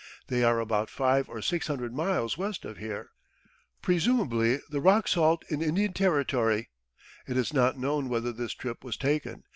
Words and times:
They 0.29 0.43
are 0.43 0.59
about 0.59 0.89
five 0.89 1.29
or 1.29 1.43
six 1.43 1.67
hundred 1.67 1.93
miles 1.93 2.35
west 2.35 2.65
of 2.65 2.77
here" 2.77 3.11
presumably 3.83 4.59
the 4.67 4.81
rock 4.81 5.07
salt 5.07 5.43
in 5.47 5.61
Indian 5.61 5.93
Territory; 5.93 6.69
it 7.27 7.37
is 7.37 7.53
not 7.53 7.77
known 7.77 8.09
whether 8.09 8.31
this 8.31 8.53
trip 8.55 8.83
was 8.83 8.97
taken. 8.97 9.43